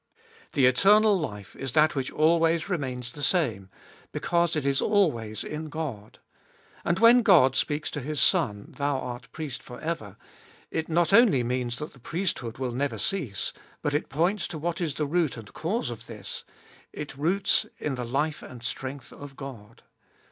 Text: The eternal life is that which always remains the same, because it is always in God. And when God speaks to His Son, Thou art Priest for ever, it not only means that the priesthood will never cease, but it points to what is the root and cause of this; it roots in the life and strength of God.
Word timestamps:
The 0.53 0.65
eternal 0.65 1.15
life 1.15 1.55
is 1.55 1.73
that 1.73 1.93
which 1.93 2.09
always 2.11 2.67
remains 2.69 3.13
the 3.13 3.21
same, 3.21 3.69
because 4.11 4.55
it 4.55 4.65
is 4.65 4.81
always 4.81 5.43
in 5.43 5.69
God. 5.69 6.17
And 6.83 6.97
when 6.97 7.21
God 7.21 7.55
speaks 7.55 7.91
to 7.91 7.99
His 7.99 8.19
Son, 8.19 8.73
Thou 8.79 8.97
art 8.97 9.31
Priest 9.31 9.61
for 9.61 9.79
ever, 9.79 10.17
it 10.71 10.89
not 10.89 11.13
only 11.13 11.43
means 11.43 11.77
that 11.77 11.93
the 11.93 11.99
priesthood 11.99 12.57
will 12.57 12.71
never 12.71 12.97
cease, 12.97 13.53
but 13.83 13.93
it 13.93 14.09
points 14.09 14.47
to 14.47 14.57
what 14.57 14.81
is 14.81 14.95
the 14.95 15.05
root 15.05 15.37
and 15.37 15.53
cause 15.53 15.91
of 15.91 16.07
this; 16.07 16.45
it 16.91 17.15
roots 17.15 17.67
in 17.77 17.93
the 17.93 18.03
life 18.03 18.41
and 18.41 18.63
strength 18.63 19.13
of 19.13 19.35
God. 19.35 19.83